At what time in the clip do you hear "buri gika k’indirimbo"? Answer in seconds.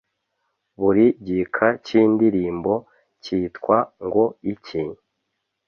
0.79-2.73